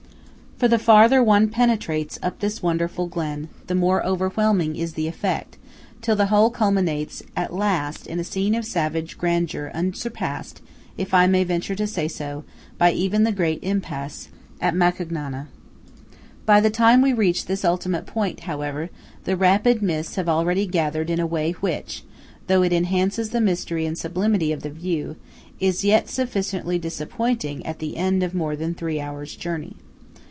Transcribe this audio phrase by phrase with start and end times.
[0.57, 5.57] For the farther one penetrates up this wonderful glen, the more overwhelming is the effect,
[6.03, 10.61] till the whole culminates at last in a scene of savage grandeur unsurpassed,
[10.99, 12.43] if I may venture to say so,
[12.77, 14.29] by even the great impasse
[14.61, 15.47] at Macugnana.
[16.45, 18.91] By the time we reach this ultimate point, however,
[19.23, 22.03] the rapid mists have already gathered in a way which,
[22.45, 25.15] though it enhances the mystery and sublimity of the view,
[25.59, 29.75] is yet sufficiently disappointing at the end of more than three hours' journey.